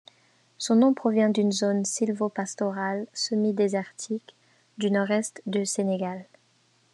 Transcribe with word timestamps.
Son 0.57 0.77
nom 0.77 0.95
provient 0.95 1.29
d'une 1.29 1.51
zone 1.51 1.85
sylvopastorale 1.85 3.05
semi-désertique 3.13 4.35
du 4.79 4.89
nord-est 4.89 5.43
du 5.45 5.63
Sénégal. 5.63 6.25